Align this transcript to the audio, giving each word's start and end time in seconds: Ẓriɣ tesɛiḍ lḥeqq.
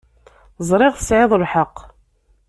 Ẓriɣ 0.69 0.93
tesɛiḍ 0.95 1.31
lḥeqq. 1.43 1.75